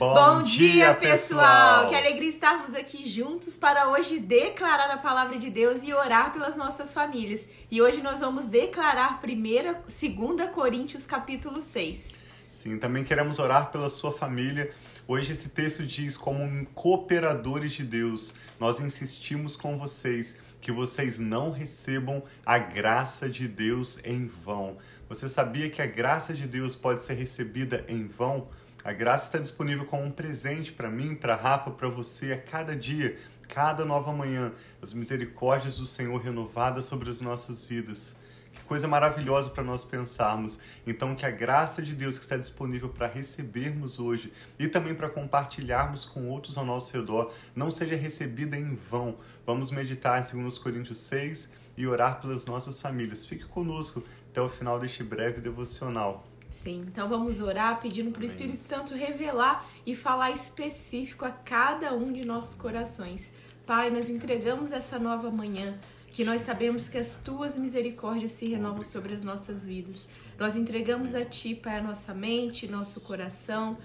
[0.00, 1.84] Bom, Bom dia, dia, pessoal!
[1.84, 1.88] pessoal!
[1.90, 6.56] Que alegria estarmos aqui juntos para hoje declarar a palavra de Deus e orar pelas
[6.56, 7.46] nossas famílias.
[7.70, 12.18] E hoje nós vamos declarar 1 2 Coríntios capítulo 6.
[12.50, 14.72] Sim, também queremos orar pela sua família.
[15.06, 21.50] Hoje esse texto diz como cooperadores de Deus, nós insistimos com vocês que vocês não
[21.50, 24.78] recebam a graça de Deus em vão.
[25.10, 28.48] Você sabia que a graça de Deus pode ser recebida em vão?
[28.82, 32.74] A graça está disponível como um presente para mim, para Rafa, para você a cada
[32.74, 34.52] dia, cada nova manhã.
[34.80, 38.16] As misericórdias do Senhor renovadas sobre as nossas vidas.
[38.50, 40.60] Que coisa maravilhosa para nós pensarmos.
[40.86, 45.10] Então, que a graça de Deus que está disponível para recebermos hoje e também para
[45.10, 49.18] compartilharmos com outros ao nosso redor não seja recebida em vão.
[49.44, 53.26] Vamos meditar em 2 Coríntios 6 e orar pelas nossas famílias.
[53.26, 56.26] Fique conosco até o final deste breve devocional.
[56.50, 61.94] Sim, então vamos orar pedindo para o Espírito Santo revelar e falar específico a cada
[61.94, 63.30] um de nossos corações.
[63.64, 68.82] Pai, nós entregamos essa nova manhã, que nós sabemos que as tuas misericórdias se renovam
[68.82, 70.18] sobre as nossas vidas.
[70.40, 73.76] Nós entregamos a ti, Pai, a nossa mente, nosso coração,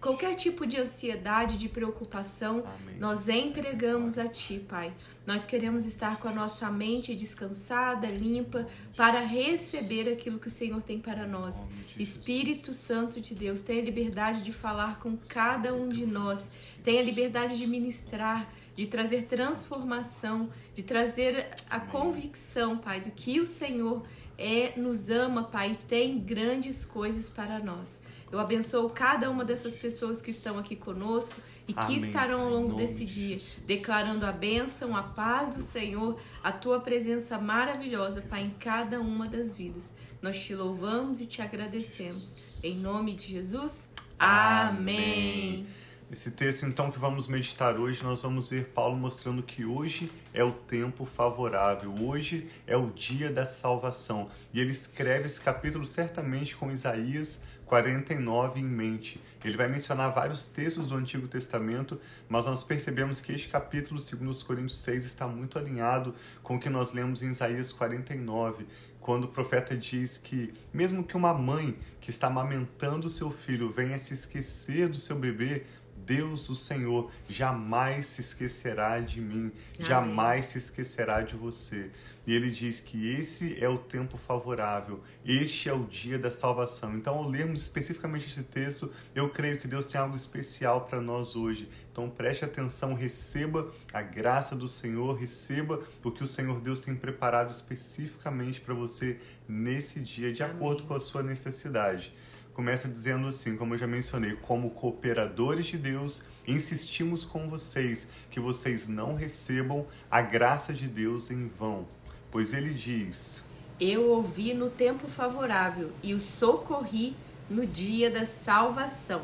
[0.00, 2.96] qualquer tipo de ansiedade, de preocupação, Amém.
[3.00, 4.94] nós entregamos a Ti, Pai.
[5.26, 10.80] Nós queremos estar com a nossa mente descansada, limpa, para receber aquilo que o Senhor
[10.80, 11.66] tem para nós.
[11.98, 17.56] Espírito Santo de Deus, tenha liberdade de falar com cada um de nós, tenha liberdade
[17.56, 24.06] de ministrar, de trazer transformação, de trazer a convicção, Pai, do que o Senhor
[24.38, 28.00] é, nos ama, Pai, e tem grandes coisas para nós.
[28.30, 32.50] Eu abençoo cada uma dessas pessoas que estão aqui conosco e que Amém, estarão ao
[32.50, 38.22] longo desse de dia, declarando a bênção, a paz do Senhor, a tua presença maravilhosa,
[38.22, 39.92] Pai, em cada uma das vidas.
[40.20, 42.62] Nós te louvamos e te agradecemos.
[42.64, 45.66] Em nome de Jesus, amém.
[46.08, 50.44] Esse texto, então, que vamos meditar hoje, nós vamos ver Paulo mostrando que hoje é
[50.44, 54.30] o tempo favorável, hoje é o dia da salvação.
[54.54, 59.20] E ele escreve esse capítulo certamente com Isaías 49 em mente.
[59.44, 64.30] Ele vai mencionar vários textos do Antigo Testamento, mas nós percebemos que este capítulo, segundo
[64.30, 68.64] os Coríntios 6, está muito alinhado com o que nós lemos em Isaías 49,
[69.00, 73.98] quando o profeta diz que, mesmo que uma mãe que está amamentando seu filho venha
[73.98, 75.64] se esquecer do seu bebê,
[76.06, 79.88] Deus, o Senhor, jamais se esquecerá de mim, Amém.
[79.88, 81.90] jamais se esquecerá de você.
[82.26, 86.96] E ele diz que esse é o tempo favorável, este é o dia da salvação.
[86.96, 91.36] Então, ao lermos especificamente esse texto, eu creio que Deus tem algo especial para nós
[91.36, 91.68] hoje.
[91.92, 96.96] Então, preste atenção, receba a graça do Senhor, receba o que o Senhor Deus tem
[96.96, 102.12] preparado especificamente para você nesse dia, de acordo com a sua necessidade
[102.56, 108.40] começa dizendo assim, como eu já mencionei, como cooperadores de Deus, insistimos com vocês que
[108.40, 111.86] vocês não recebam a graça de Deus em vão.
[112.30, 113.44] Pois ele diz:
[113.78, 117.14] Eu ouvi no tempo favorável e o socorri
[117.50, 119.20] no dia da salvação.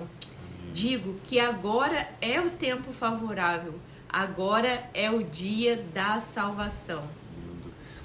[0.75, 7.03] Digo que agora é o tempo favorável, agora é o dia da salvação.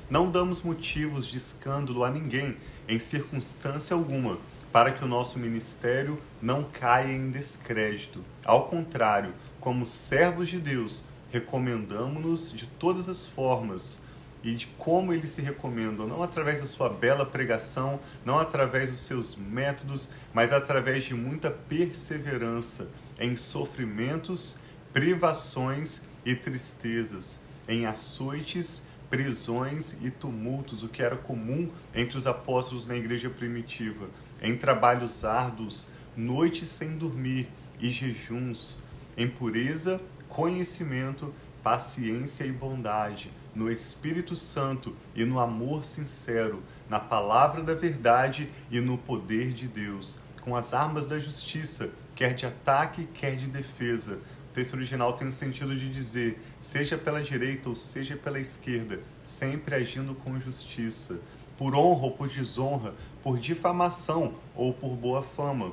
[0.09, 2.55] Não damos motivos de escândalo a ninguém,
[2.87, 4.39] em circunstância alguma,
[4.71, 8.23] para que o nosso ministério não caia em descrédito.
[8.43, 14.01] Ao contrário, como servos de Deus, recomendamos-nos de todas as formas
[14.43, 18.99] e de como eles se recomendam, não através da sua bela pregação, não através dos
[18.99, 22.87] seus métodos, mas através de muita perseverança
[23.19, 24.59] em sofrimentos,
[24.93, 32.85] privações e tristezas, em açoites, prisões e tumultos, o que era comum entre os apóstolos
[32.85, 34.07] na igreja primitiva,
[34.41, 37.47] em trabalhos árduos, noites sem dormir
[37.79, 38.79] e jejuns,
[39.15, 41.33] em pureza, conhecimento,
[41.63, 48.79] paciência e bondade, no Espírito Santo e no amor sincero, na palavra da verdade e
[48.79, 54.19] no poder de Deus, com as armas da justiça, quer de ataque, quer de defesa.
[54.49, 58.99] O texto original tem o sentido de dizer, seja pela direita ou seja pela esquerda,
[59.23, 61.19] sempre agindo com justiça,
[61.57, 62.93] por honra ou por desonra,
[63.23, 65.71] por difamação ou por boa fama,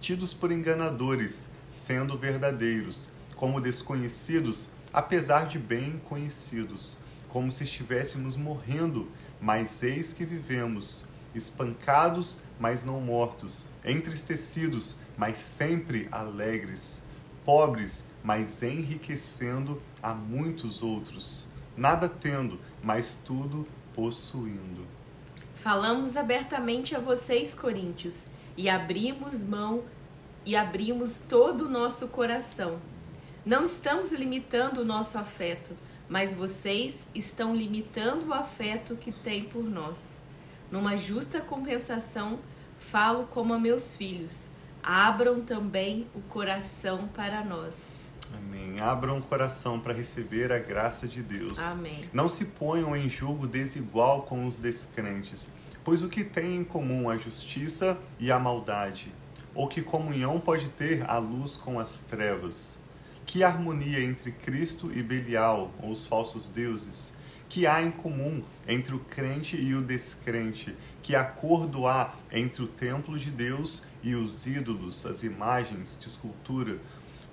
[0.00, 6.98] tidos por enganadores, sendo verdadeiros, como desconhecidos, apesar de bem conhecidos,
[7.28, 9.08] como se estivéssemos morrendo,
[9.40, 17.04] mas eis que vivemos, espancados, mas não mortos, entristecidos, mas sempre alegres,
[17.44, 21.46] pobres, mas enriquecendo a muitos outros,
[21.76, 24.99] nada tendo, mas tudo possuindo.
[25.62, 28.24] Falamos abertamente a vocês, coríntios,
[28.56, 29.84] e abrimos mão
[30.46, 32.78] e abrimos todo o nosso coração.
[33.44, 35.76] Não estamos limitando o nosso afeto,
[36.08, 40.16] mas vocês estão limitando o afeto que têm por nós.
[40.70, 42.38] Numa justa compensação,
[42.78, 44.46] falo como a meus filhos.
[44.82, 47.92] Abram também o coração para nós.
[48.80, 51.58] Abram o coração para receber a graça de Deus.
[51.58, 52.04] Amém.
[52.12, 55.52] Não se ponham em julgo desigual com os descrentes,
[55.84, 59.12] pois o que tem em comum a justiça e a maldade?
[59.54, 62.78] Ou que comunhão pode ter a luz com as trevas?
[63.26, 67.14] Que harmonia entre Cristo e Belial, ou os falsos deuses?
[67.48, 70.74] Que há em comum entre o crente e o descrente?
[71.02, 76.78] Que acordo há entre o templo de Deus e os ídolos, as imagens de escultura?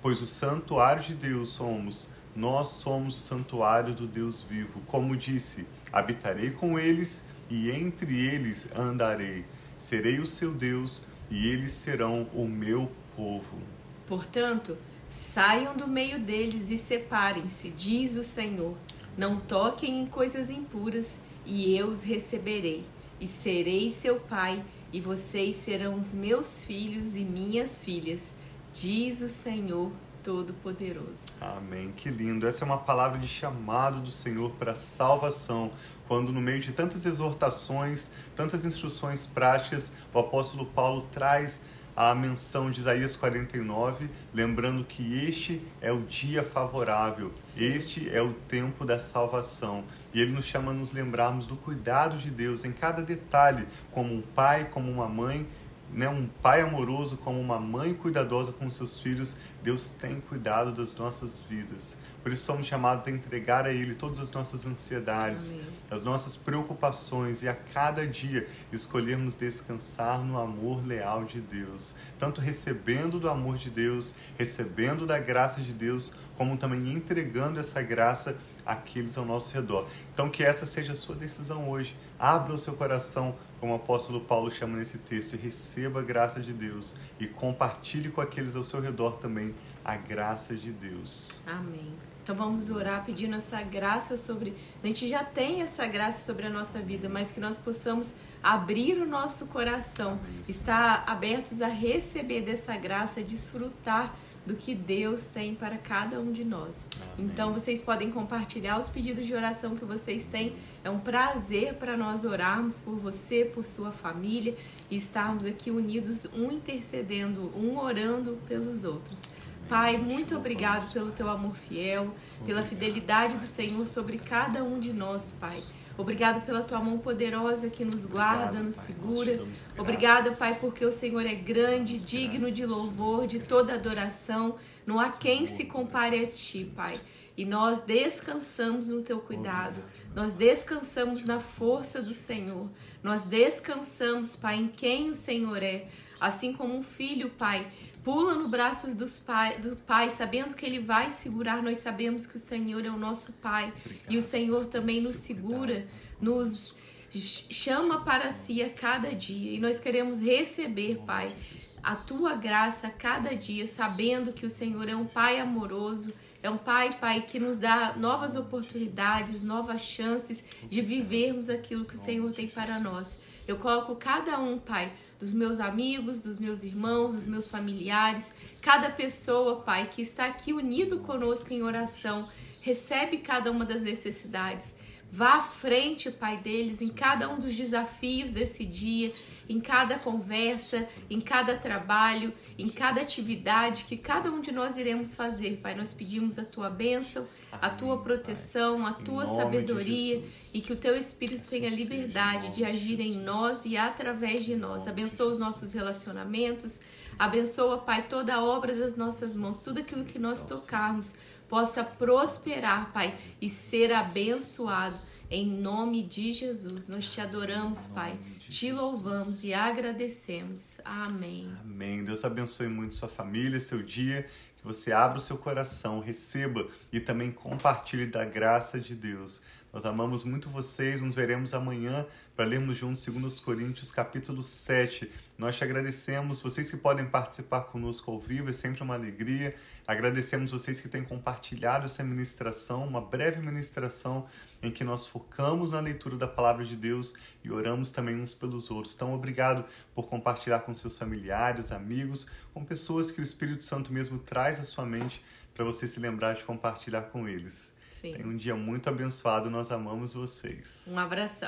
[0.00, 4.80] Pois o santuário de Deus somos, nós somos o santuário do Deus vivo.
[4.86, 9.44] Como disse, habitarei com eles e entre eles andarei.
[9.76, 13.58] Serei o seu Deus e eles serão o meu povo.
[14.06, 14.76] Portanto,
[15.10, 18.76] saiam do meio deles e separem-se, diz o Senhor.
[19.16, 22.84] Não toquem em coisas impuras, e eu os receberei,
[23.20, 24.62] e serei seu pai,
[24.92, 28.32] e vocês serão os meus filhos e minhas filhas
[28.80, 29.90] diz o Senhor
[30.22, 31.38] Todo-Poderoso.
[31.40, 31.92] Amém.
[31.96, 32.46] Que lindo.
[32.46, 35.72] Essa é uma palavra de chamado do Senhor para salvação.
[36.06, 41.60] Quando, no meio de tantas exortações, tantas instruções práticas, o apóstolo Paulo traz
[41.96, 47.64] a menção de Isaías 49, lembrando que este é o dia favorável, Sim.
[47.64, 49.82] este é o tempo da salvação.
[50.14, 54.14] E ele nos chama a nos lembrarmos do cuidado de Deus em cada detalhe, como
[54.14, 55.48] um pai, como uma mãe,
[55.92, 60.94] né, um pai amoroso, como uma mãe cuidadosa com seus filhos, Deus tem cuidado das
[60.96, 61.96] nossas vidas.
[62.28, 65.62] Por isso somos chamados a entregar a Ele todas as nossas ansiedades, Amém.
[65.90, 71.94] as nossas preocupações e a cada dia escolhermos descansar no amor leal de Deus.
[72.18, 77.80] Tanto recebendo do amor de Deus, recebendo da graça de Deus, como também entregando essa
[77.80, 78.36] graça
[78.66, 79.88] àqueles ao nosso redor.
[80.12, 81.96] Então que essa seja a sua decisão hoje.
[82.18, 86.40] Abra o seu coração como o apóstolo Paulo chama nesse texto, e receba a graça
[86.40, 89.54] de Deus e compartilhe com aqueles ao seu redor também
[89.84, 91.40] a graça de Deus.
[91.46, 91.96] Amém.
[92.28, 94.52] Então vamos orar pedindo essa graça sobre.
[94.84, 99.00] A gente já tem essa graça sobre a nossa vida, mas que nós possamos abrir
[99.00, 104.14] o nosso coração, estar abertos a receber dessa graça, desfrutar
[104.44, 106.86] do que Deus tem para cada um de nós.
[107.00, 107.30] Amém.
[107.32, 110.54] Então vocês podem compartilhar os pedidos de oração que vocês têm.
[110.84, 114.54] É um prazer para nós orarmos por você, por sua família
[114.90, 119.22] e estarmos aqui unidos, um intercedendo, um orando pelos outros.
[119.68, 122.14] Pai, muito obrigado pelo teu amor fiel,
[122.46, 125.62] pela fidelidade do Senhor sobre cada um de nós, Pai.
[125.98, 129.44] Obrigado pela tua mão poderosa que nos guarda, nos segura.
[129.76, 134.56] Obrigada, Pai, porque o Senhor é grande, digno de louvor, de toda adoração.
[134.86, 136.98] Não há quem se compare a ti, Pai.
[137.36, 139.82] E nós descansamos no teu cuidado.
[140.14, 142.66] Nós descansamos na força do Senhor.
[143.02, 145.88] Nós descansamos, Pai, em quem o Senhor é.
[146.20, 147.70] Assim como um filho, Pai,
[148.08, 151.62] pula no braços dos pai, do Pai, sabendo que Ele vai segurar.
[151.62, 154.10] Nós sabemos que o Senhor é o nosso Pai Obrigado.
[154.10, 155.86] e o Senhor também nos segura,
[156.18, 156.74] nos
[157.10, 161.36] chama para si a cada dia e nós queremos receber, Pai,
[161.82, 166.14] a tua graça a cada dia, sabendo que o Senhor é um Pai amoroso.
[166.40, 171.96] É um Pai, Pai, que nos dá novas oportunidades, novas chances de vivermos aquilo que
[171.96, 173.44] o Senhor tem para nós.
[173.48, 178.88] Eu coloco cada um, Pai, dos meus amigos, dos meus irmãos, dos meus familiares, cada
[178.88, 182.28] pessoa, Pai, que está aqui unido conosco em oração,
[182.60, 184.76] recebe cada uma das necessidades.
[185.10, 189.12] Vá à frente, Pai, deles em cada um dos desafios desse dia,
[189.48, 195.14] em cada conversa, em cada trabalho, em cada atividade que cada um de nós iremos
[195.14, 195.74] fazer, Pai.
[195.74, 200.96] Nós pedimos a tua bênção, a tua proteção, a tua sabedoria e que o teu
[200.96, 204.86] Espírito tenha liberdade de agir em nós e através de nós.
[204.86, 206.80] Abençoa os nossos relacionamentos,
[207.18, 211.16] abençoa, Pai, toda a obra das nossas mãos, tudo aquilo que nós tocarmos
[211.48, 214.96] possa prosperar, Pai, e ser abençoado.
[215.30, 220.78] Em nome de Jesus, nós te adoramos, Pai, te louvamos e agradecemos.
[220.84, 221.52] Amém.
[221.60, 222.04] Amém.
[222.04, 224.28] Deus abençoe muito sua família, seu dia
[224.58, 229.40] que você abra o seu coração, receba e também compartilhe da graça de Deus.
[229.78, 232.04] Nós amamos muito vocês, nos veremos amanhã
[232.34, 235.08] para lermos juntos 2 Coríntios capítulo 7.
[235.38, 239.54] Nós te agradecemos, vocês que podem participar conosco ao vivo, é sempre uma alegria.
[239.86, 244.26] Agradecemos vocês que têm compartilhado essa ministração, uma breve ministração
[244.60, 248.72] em que nós focamos na leitura da palavra de Deus e oramos também uns pelos
[248.72, 248.96] outros.
[248.96, 254.18] Então, obrigado por compartilhar com seus familiares, amigos, com pessoas que o Espírito Santo mesmo
[254.18, 257.77] traz à sua mente para você se lembrar de compartilhar com eles.
[257.90, 258.14] Sim.
[258.14, 260.82] Tem um dia muito abençoado, nós amamos vocês.
[260.86, 261.36] Um abração.